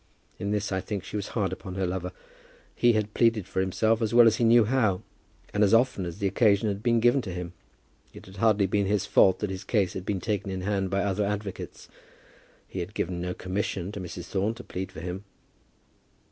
In 0.39 0.49
this, 0.49 0.71
I 0.71 0.81
think, 0.81 1.03
she 1.03 1.15
was 1.15 1.27
hard 1.37 1.53
upon 1.53 1.75
her 1.75 1.85
lover. 1.85 2.11
He 2.73 2.93
had 2.93 3.13
pleaded 3.13 3.45
for 3.47 3.59
himself 3.61 4.01
as 4.01 4.15
well 4.15 4.25
as 4.25 4.37
he 4.37 4.43
knew 4.43 4.65
how, 4.65 5.03
and 5.53 5.63
as 5.63 5.75
often 5.75 6.07
as 6.07 6.17
the 6.17 6.25
occasion 6.25 6.69
had 6.69 6.81
been 6.81 6.99
given 6.99 7.21
to 7.21 7.31
him. 7.31 7.53
It 8.11 8.25
had 8.25 8.37
hardly 8.37 8.65
been 8.65 8.87
his 8.87 9.05
fault 9.05 9.37
that 9.41 9.51
his 9.51 9.63
case 9.63 9.93
had 9.93 10.03
been 10.07 10.19
taken 10.19 10.49
in 10.49 10.61
hand 10.61 10.89
by 10.89 11.03
other 11.03 11.23
advocates. 11.23 11.87
He 12.67 12.79
had 12.79 12.95
given 12.95 13.21
no 13.21 13.35
commission 13.35 13.91
to 13.91 13.99
Mrs. 14.01 14.25
Thorne 14.25 14.55
to 14.55 14.63
plead 14.63 14.91
for 14.91 15.01
him. 15.01 15.23